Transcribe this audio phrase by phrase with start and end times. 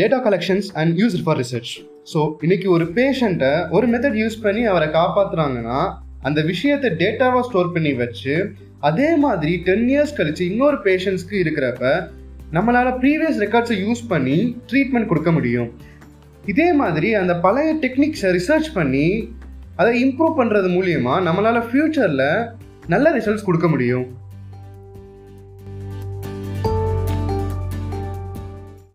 [0.00, 1.72] Data collections and use for research
[2.12, 5.80] so இன்னைக்கு ஒரு பேஷண்ட்டை ஒரு மெத்தட் யூஸ் பண்ணி அவரை காப்பாத்துறாங்கன்னா
[6.22, 8.34] அந்த விஷயத்தை டேட்டாவாக ஸ்டோர் பண்ணி வச்சு
[8.80, 11.82] அதே மாதிரி டென் இயர்ஸ் கழிச்சு இன்னொரு பேஷண்ட்ஸ்க்கு இருக்கிறப்ப
[12.52, 14.38] நம்மளால ப்ரீவியஸ் ரெக்கார்ட்ஸை யூஸ் பண்ணி
[14.72, 15.68] ட்ரீட்மெண்ட் கொடுக்க முடியும்.
[16.46, 19.06] இதே மாதிரி அந்த பழைய டெக்னிக்ஸை ரிசர்ச் பண்ணி
[19.76, 22.26] அதை இம்ப்ரூவ் பண்ணுறது மூலியமாக நம்மளால ஃப்யூச்சரில்
[22.86, 24.06] நல்ல ரிசல்ட்ஸ் கொடுக்க முடியும்.